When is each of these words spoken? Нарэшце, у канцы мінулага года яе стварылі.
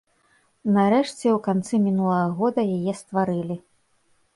Нарэшце, 0.77 1.27
у 1.33 1.39
канцы 1.49 1.75
мінулага 1.85 2.27
года 2.43 2.61
яе 2.79 3.01
стварылі. 3.05 3.65